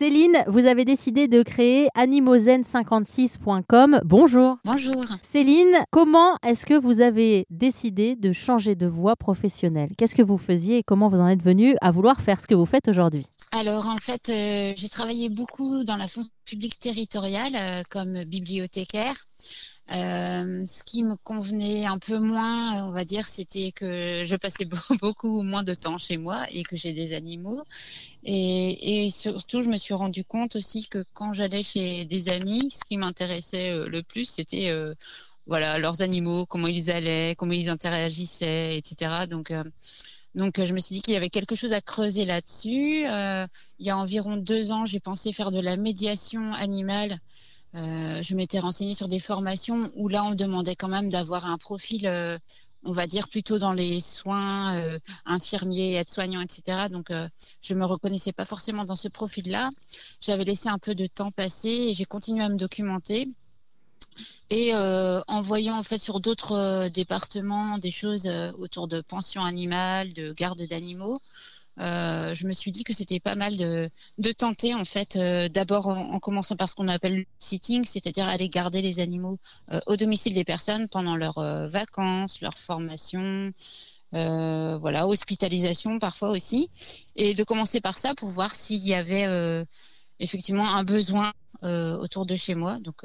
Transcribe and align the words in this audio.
Céline, 0.00 0.42
vous 0.46 0.64
avez 0.64 0.86
décidé 0.86 1.28
de 1.28 1.42
créer 1.42 1.88
animozen56.com. 1.94 4.00
Bonjour. 4.02 4.56
Bonjour. 4.64 5.04
Céline, 5.22 5.76
comment 5.90 6.38
est-ce 6.42 6.64
que 6.64 6.72
vous 6.72 7.02
avez 7.02 7.44
décidé 7.50 8.16
de 8.16 8.32
changer 8.32 8.76
de 8.76 8.86
voie 8.86 9.14
professionnelle? 9.14 9.90
Qu'est-ce 9.98 10.14
que 10.14 10.22
vous 10.22 10.38
faisiez 10.38 10.78
et 10.78 10.82
comment 10.82 11.10
vous 11.10 11.20
en 11.20 11.28
êtes 11.28 11.42
venu 11.42 11.76
à 11.82 11.90
vouloir 11.90 12.22
faire 12.22 12.40
ce 12.40 12.46
que 12.46 12.54
vous 12.54 12.64
faites 12.64 12.88
aujourd'hui? 12.88 13.26
Alors 13.52 13.88
en 13.88 13.98
fait, 13.98 14.30
euh, 14.30 14.72
j'ai 14.74 14.88
travaillé 14.88 15.28
beaucoup 15.28 15.84
dans 15.84 15.96
la 15.96 16.08
fonction 16.08 16.32
publique 16.46 16.78
territoriale 16.78 17.52
euh, 17.54 17.82
comme 17.90 18.24
bibliothécaire. 18.24 19.26
Euh, 19.92 20.64
ce 20.66 20.84
qui 20.84 21.02
me 21.02 21.16
convenait 21.16 21.84
un 21.86 21.98
peu 21.98 22.18
moins, 22.18 22.84
on 22.86 22.92
va 22.92 23.04
dire, 23.04 23.26
c'était 23.26 23.72
que 23.72 24.22
je 24.24 24.36
passais 24.36 24.64
beaucoup 25.00 25.42
moins 25.42 25.62
de 25.62 25.74
temps 25.74 25.98
chez 25.98 26.16
moi 26.16 26.46
et 26.50 26.62
que 26.62 26.76
j'ai 26.76 26.92
des 26.92 27.12
animaux. 27.12 27.62
Et, 28.24 29.08
surtout, 29.10 29.62
je 29.62 29.68
me 29.68 29.76
suis 29.76 29.94
rendu 29.94 30.24
compte 30.24 30.56
aussi 30.56 30.88
que 30.88 31.04
quand 31.14 31.32
j'allais 31.32 31.62
chez 31.62 32.04
des 32.04 32.28
amis, 32.28 32.70
ce 32.70 32.84
qui 32.86 32.96
m'intéressait 32.96 33.70
euh, 33.70 33.88
le 33.88 34.02
plus, 34.02 34.26
c'était 34.26 34.70
euh, 34.70 34.94
voilà 35.46 35.78
leurs 35.78 36.02
animaux, 36.02 36.46
comment 36.46 36.68
ils 36.68 36.90
allaient, 36.90 37.34
comment 37.36 37.52
ils 37.52 37.68
interagissaient, 37.70 38.76
etc. 38.76 39.26
Donc 39.28 39.52
donc, 40.34 40.64
je 40.64 40.72
me 40.72 40.78
suis 40.78 40.94
dit 40.94 41.02
qu'il 41.02 41.14
y 41.14 41.16
avait 41.16 41.30
quelque 41.30 41.56
chose 41.56 41.72
à 41.72 41.80
creuser 41.80 42.24
là-dessus. 42.24 43.04
Euh, 43.06 43.46
il 43.78 43.86
y 43.86 43.90
a 43.90 43.98
environ 43.98 44.36
deux 44.36 44.70
ans, 44.70 44.84
j'ai 44.84 45.00
pensé 45.00 45.32
faire 45.32 45.50
de 45.50 45.60
la 45.60 45.76
médiation 45.76 46.52
animale 46.54 47.18
euh, 47.74 48.22
je 48.22 48.34
m'étais 48.34 48.58
renseignée 48.58 48.94
sur 48.94 49.08
des 49.08 49.20
formations 49.20 49.90
où 49.94 50.08
là, 50.08 50.24
on 50.24 50.34
demandait 50.34 50.76
quand 50.76 50.88
même 50.88 51.08
d'avoir 51.08 51.46
un 51.46 51.56
profil, 51.56 52.06
euh, 52.06 52.38
on 52.82 52.92
va 52.92 53.06
dire, 53.06 53.28
plutôt 53.28 53.58
dans 53.58 53.72
les 53.72 54.00
soins 54.00 54.74
euh, 54.76 54.98
infirmiers, 55.24 55.94
aides-soignants, 55.94 56.40
etc. 56.40 56.88
Donc, 56.90 57.10
euh, 57.10 57.28
je 57.62 57.74
me 57.74 57.84
reconnaissais 57.84 58.32
pas 58.32 58.44
forcément 58.44 58.84
dans 58.84 58.96
ce 58.96 59.08
profil-là. 59.08 59.70
J'avais 60.20 60.44
laissé 60.44 60.68
un 60.68 60.78
peu 60.78 60.94
de 60.94 61.06
temps 61.06 61.30
passer 61.30 61.68
et 61.68 61.94
j'ai 61.94 62.06
continué 62.06 62.42
à 62.42 62.48
me 62.48 62.56
documenter. 62.56 63.28
Et 64.52 64.74
en 64.74 65.42
voyant 65.42 65.78
en 65.78 65.84
fait 65.84 66.00
sur 66.00 66.18
d'autres 66.18 66.88
départements 66.88 67.78
des 67.78 67.92
choses 67.92 68.28
autour 68.58 68.88
de 68.88 69.00
pension 69.00 69.44
animale, 69.44 70.12
de 70.12 70.32
garde 70.32 70.60
d'animaux, 70.66 71.20
je 72.34 72.46
me 72.46 72.52
suis 72.52 72.72
dit 72.72 72.84
que 72.84 72.92
c'était 72.92 73.20
pas 73.20 73.34
mal 73.34 73.56
de, 73.56 74.32
tenter 74.32 74.74
en 74.74 74.84
fait 74.84 75.16
euh, 75.16 75.48
d'abord 75.48 75.88
en, 75.88 76.18
commençant 76.18 76.56
par 76.56 76.68
ce 76.68 76.74
qu'on 76.74 76.88
appelle 76.88 77.18
le 77.18 77.26
sitting, 77.38 77.84
c'est-à-dire 77.84 78.26
aller 78.26 78.48
garder 78.48 78.82
les 78.82 79.00
animaux 79.00 79.38
euh, 79.72 79.80
au 79.86 79.96
domicile 79.96 80.34
des 80.34 80.44
personnes 80.44 80.88
pendant 80.88 81.16
leurs 81.16 81.40
vacances, 81.68 82.40
leur 82.40 82.58
formation, 82.58 83.52
voilà, 84.12 85.06
hospitalisation 85.06 85.98
parfois 85.98 86.30
aussi, 86.30 86.70
et 87.16 87.34
de 87.34 87.44
commencer 87.44 87.80
par 87.80 87.98
ça 87.98 88.14
pour 88.14 88.28
voir 88.28 88.54
s'il 88.54 88.84
y 88.86 88.94
avait 88.94 89.64
effectivement 90.18 90.74
un 90.74 90.84
besoin 90.84 91.32
autour 91.62 92.26
de 92.26 92.36
chez 92.36 92.54
moi. 92.54 92.78
Donc, 92.80 93.02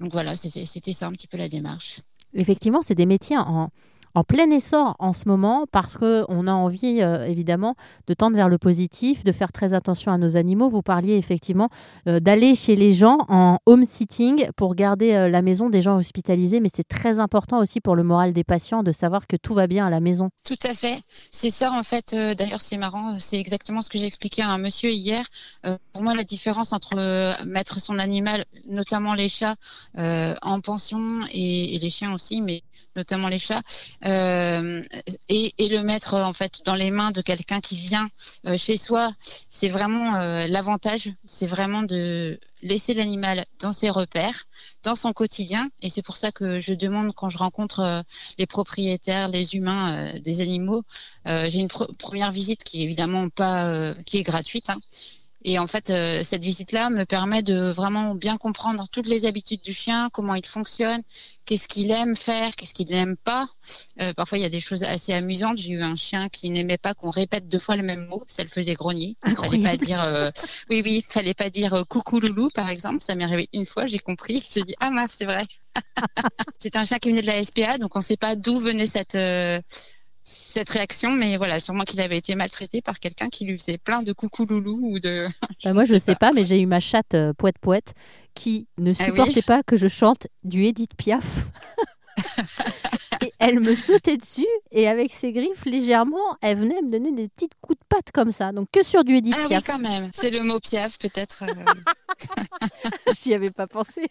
donc 0.00 0.12
voilà, 0.12 0.36
c'était 0.36 0.92
ça 0.92 1.06
un 1.06 1.12
petit 1.12 1.26
peu 1.26 1.36
la 1.36 1.48
démarche. 1.48 2.00
Effectivement, 2.34 2.82
c'est 2.82 2.94
des 2.94 3.06
métiers 3.06 3.38
en 3.38 3.70
en 4.18 4.24
plein 4.24 4.50
essor 4.50 4.96
en 4.98 5.12
ce 5.12 5.28
moment 5.28 5.66
parce 5.70 5.96
qu'on 5.96 6.46
a 6.48 6.52
envie, 6.52 7.02
euh, 7.02 7.24
évidemment, 7.24 7.76
de 8.08 8.14
tendre 8.14 8.34
vers 8.34 8.48
le 8.48 8.58
positif, 8.58 9.22
de 9.22 9.30
faire 9.30 9.52
très 9.52 9.74
attention 9.74 10.10
à 10.10 10.18
nos 10.18 10.36
animaux. 10.36 10.68
Vous 10.68 10.82
parliez 10.82 11.14
effectivement 11.14 11.68
euh, 12.08 12.18
d'aller 12.18 12.56
chez 12.56 12.74
les 12.74 12.92
gens 12.92 13.18
en 13.28 13.58
home 13.66 13.84
sitting 13.84 14.48
pour 14.56 14.74
garder 14.74 15.12
euh, 15.12 15.28
la 15.28 15.40
maison 15.40 15.70
des 15.70 15.82
gens 15.82 15.96
hospitalisés, 15.96 16.58
mais 16.58 16.68
c'est 16.68 16.88
très 16.88 17.20
important 17.20 17.58
aussi 17.58 17.80
pour 17.80 17.94
le 17.94 18.02
moral 18.02 18.32
des 18.32 18.42
patients 18.42 18.82
de 18.82 18.90
savoir 18.90 19.28
que 19.28 19.36
tout 19.36 19.54
va 19.54 19.68
bien 19.68 19.86
à 19.86 19.90
la 19.90 20.00
maison. 20.00 20.30
Tout 20.44 20.58
à 20.64 20.74
fait. 20.74 21.00
C'est 21.30 21.50
ça, 21.50 21.70
en 21.72 21.84
fait. 21.84 22.16
D'ailleurs, 22.36 22.60
c'est 22.60 22.76
marrant. 22.76 23.20
C'est 23.20 23.38
exactement 23.38 23.82
ce 23.82 23.88
que 23.88 23.98
j'ai 23.98 24.06
expliqué 24.06 24.42
à 24.42 24.48
un 24.48 24.58
monsieur 24.58 24.90
hier. 24.90 25.24
pour 25.92 26.02
moi, 26.02 26.14
la 26.14 26.24
différence 26.24 26.72
entre 26.72 26.96
mettre 27.44 27.80
son 27.80 28.00
animal, 28.00 28.44
notamment 28.66 29.14
les 29.14 29.28
chats, 29.28 29.54
en 29.96 30.60
pension 30.60 31.20
et, 31.30 31.76
et 31.76 31.78
les 31.78 31.90
chiens 31.90 32.12
aussi, 32.12 32.42
mais 32.42 32.62
notamment 32.96 33.28
les 33.28 33.38
chats, 33.38 33.62
euh, 34.08 34.82
et, 35.28 35.52
le 35.68 35.82
mettre 35.82 36.14
en 36.14 36.32
fait 36.32 36.62
dans 36.64 36.74
les 36.74 36.90
mains 36.90 37.10
de 37.10 37.20
quelqu'un 37.20 37.60
qui 37.60 37.76
vient 37.76 38.08
euh, 38.46 38.56
chez 38.56 38.76
soi, 38.76 39.12
c'est 39.50 39.68
vraiment 39.68 40.16
euh, 40.16 40.46
l'avantage, 40.46 41.10
c'est 41.24 41.46
vraiment 41.46 41.82
de 41.82 42.40
laisser 42.62 42.94
l'animal 42.94 43.44
dans 43.60 43.72
ses 43.72 43.90
repères, 43.90 44.46
dans 44.82 44.94
son 44.94 45.12
quotidien, 45.12 45.68
et 45.82 45.90
c'est 45.90 46.02
pour 46.02 46.16
ça 46.16 46.32
que 46.32 46.58
je 46.58 46.72
demande 46.74 47.12
quand 47.14 47.28
je 47.28 47.38
rencontre 47.38 48.02
les 48.38 48.46
propriétaires, 48.46 49.28
les 49.28 49.54
humains 49.54 50.18
des 50.18 50.40
animaux, 50.40 50.82
j'ai 51.24 51.60
une 51.60 51.68
première 51.68 52.32
visite 52.32 52.64
qui 52.64 52.80
est 52.80 52.84
évidemment 52.84 53.28
pas, 53.28 53.94
qui 54.06 54.18
est 54.18 54.24
gratuite. 54.24 54.70
Hein, 54.70 54.78
et 55.48 55.58
en 55.58 55.66
fait, 55.66 55.88
euh, 55.88 56.22
cette 56.24 56.42
visite-là 56.42 56.90
me 56.90 57.06
permet 57.06 57.42
de 57.42 57.70
vraiment 57.70 58.14
bien 58.14 58.36
comprendre 58.36 58.84
toutes 58.92 59.08
les 59.08 59.24
habitudes 59.24 59.62
du 59.62 59.72
chien, 59.72 60.10
comment 60.12 60.34
il 60.34 60.44
fonctionne, 60.44 61.00
qu'est-ce 61.46 61.68
qu'il 61.68 61.90
aime 61.90 62.16
faire, 62.16 62.54
qu'est-ce 62.54 62.74
qu'il 62.74 62.90
n'aime 62.90 63.16
pas. 63.16 63.48
Euh, 63.98 64.12
parfois, 64.12 64.36
il 64.36 64.42
y 64.42 64.44
a 64.44 64.50
des 64.50 64.60
choses 64.60 64.84
assez 64.84 65.14
amusantes. 65.14 65.56
J'ai 65.56 65.70
eu 65.70 65.82
un 65.82 65.96
chien 65.96 66.28
qui 66.28 66.50
n'aimait 66.50 66.76
pas 66.76 66.92
qu'on 66.92 67.08
répète 67.08 67.48
deux 67.48 67.58
fois 67.58 67.76
le 67.76 67.82
même 67.82 68.04
mot. 68.08 68.24
Ça 68.28 68.42
le 68.42 68.50
faisait 68.50 68.74
grogner. 68.74 69.16
Il 69.26 69.36
fallait 69.36 69.62
pas 69.62 69.76
dire, 69.78 70.02
euh, 70.02 70.30
oui, 70.70 70.82
oui, 70.84 71.02
fallait 71.08 71.32
pas 71.32 71.48
dire 71.48 71.82
coucou 71.88 72.20
loulou, 72.20 72.50
par 72.54 72.68
exemple. 72.68 72.98
Ça 73.00 73.14
m'est 73.14 73.24
arrivé 73.24 73.48
une 73.54 73.64
fois, 73.64 73.86
j'ai 73.86 74.00
compris. 74.00 74.46
J'ai 74.52 74.64
dit, 74.64 74.74
ah 74.80 74.90
mince, 74.90 75.14
c'est 75.16 75.24
vrai. 75.24 75.46
c'est 76.58 76.76
un 76.76 76.84
chien 76.84 76.98
qui 76.98 77.08
venait 77.08 77.22
de 77.22 77.26
la 77.26 77.42
SPA, 77.42 77.78
donc 77.78 77.96
on 77.96 78.00
ne 78.00 78.04
sait 78.04 78.18
pas 78.18 78.36
d'où 78.36 78.60
venait 78.60 78.86
cette 78.86 79.16
cette 80.28 80.68
réaction, 80.68 81.10
mais 81.12 81.36
voilà, 81.38 81.58
sûrement 81.58 81.84
qu'il 81.84 82.00
avait 82.00 82.18
été 82.18 82.34
maltraité 82.34 82.82
par 82.82 83.00
quelqu'un 83.00 83.30
qui 83.30 83.46
lui 83.46 83.58
faisait 83.58 83.78
plein 83.78 84.02
de 84.02 84.12
coucou 84.12 84.44
loulou 84.44 84.78
ou 84.82 84.98
de. 84.98 85.26
Bah, 85.64 85.72
moi, 85.72 85.84
je 85.84 85.94
ne 85.94 85.98
sais 85.98 86.14
pas, 86.14 86.30
mais 86.32 86.44
j'ai 86.44 86.60
eu 86.60 86.66
ma 86.66 86.80
chatte 86.80 87.14
euh, 87.14 87.32
poète 87.32 87.58
poète 87.58 87.94
qui 88.34 88.68
ne 88.76 88.92
ah 88.98 89.04
supportait 89.04 89.42
pas 89.42 89.62
que 89.62 89.76
je 89.76 89.88
chante 89.88 90.26
du 90.44 90.64
Edith 90.64 90.94
Piaf. 90.96 91.24
et 93.22 93.32
elle 93.38 93.60
me 93.60 93.74
sautait 93.74 94.16
dessus 94.16 94.46
et 94.70 94.86
avec 94.88 95.12
ses 95.12 95.32
griffes 95.32 95.64
légèrement, 95.64 96.36
elle 96.42 96.58
venait 96.58 96.82
me 96.82 96.90
donner 96.90 97.12
des 97.12 97.28
petites 97.28 97.54
coups 97.60 97.78
de 97.78 97.84
patte 97.88 98.12
comme 98.12 98.30
ça. 98.30 98.52
Donc 98.52 98.68
que 98.70 98.84
sur 98.84 99.04
du 99.04 99.16
Edith 99.16 99.34
ah 99.36 99.48
Piaf. 99.48 99.62
oui, 99.62 99.64
quand 99.66 99.78
même. 99.78 100.10
C'est 100.12 100.30
le 100.30 100.42
mot 100.42 100.60
Piaf 100.60 100.98
peut-être. 100.98 101.44
Euh. 101.44 103.14
J'y 103.22 103.34
avais 103.34 103.50
pas 103.50 103.66
pensé. 103.66 104.08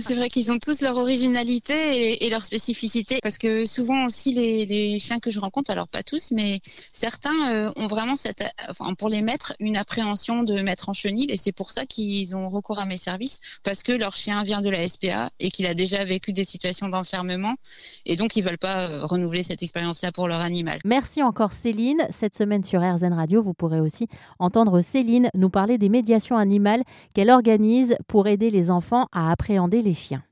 C'est 0.00 0.14
vrai 0.14 0.28
qu'ils 0.28 0.50
ont 0.52 0.58
tous 0.58 0.80
leur 0.80 0.96
originalité 0.96 2.24
et, 2.24 2.30
leur 2.30 2.44
spécificité 2.44 3.18
parce 3.22 3.38
que 3.38 3.64
souvent 3.64 4.06
aussi 4.06 4.32
les, 4.32 4.98
chiens 4.98 5.18
que 5.18 5.30
je 5.30 5.40
rencontre, 5.40 5.70
alors 5.70 5.88
pas 5.88 6.02
tous, 6.02 6.30
mais 6.32 6.60
certains 6.64 7.50
euh, 7.50 7.72
ont 7.76 7.86
vraiment 7.86 8.16
cette, 8.16 8.44
enfin, 8.68 8.94
pour 8.94 9.08
les 9.08 9.22
maîtres, 9.22 9.54
une 9.60 9.76
appréhension 9.76 10.42
de 10.42 10.60
mettre 10.62 10.88
en 10.88 10.94
chenille 10.94 11.26
et 11.28 11.36
c'est 11.36 11.52
pour 11.52 11.70
ça 11.70 11.86
qu'ils 11.86 12.36
ont 12.36 12.48
recours 12.48 12.78
à 12.78 12.86
mes 12.86 12.96
services 12.96 13.40
parce 13.62 13.82
que 13.82 13.92
leur 13.92 14.16
chien 14.16 14.42
vient 14.42 14.62
de 14.62 14.70
la 14.70 14.88
SPA 14.88 15.30
et 15.38 15.50
qu'il 15.50 15.66
a 15.66 15.74
déjà 15.74 16.04
vécu 16.04 16.32
des 16.32 16.44
situations 16.44 16.88
d'enfermement 16.88 17.54
et 18.06 18.16
donc 18.16 18.36
ils 18.36 18.42
veulent 18.42 18.58
pas 18.58 18.88
euh, 18.88 19.06
renouveler 19.06 19.42
cette 19.42 19.62
expérience-là 19.62 20.12
pour 20.12 20.28
leur 20.28 20.40
animal. 20.40 20.78
Merci 20.84 21.22
encore 21.22 21.52
Céline. 21.52 22.02
Cette 22.10 22.34
semaine 22.34 22.64
sur 22.64 22.80
RZN 22.80 23.12
Radio, 23.12 23.42
vous 23.42 23.54
pourrez 23.54 23.80
aussi 23.80 24.08
entendre 24.38 24.80
Céline 24.80 25.28
nous 25.34 25.50
parler 25.50 25.78
des 25.78 25.88
médiations 25.88 26.36
animales 26.36 26.82
qu'elle 27.14 27.30
organise 27.30 27.96
pour 28.08 28.26
aider 28.26 28.50
les 28.50 28.70
enfants 28.70 29.06
à 29.12 29.30
appréhender 29.30 29.73
les 29.82 29.94
chiens. 29.94 30.24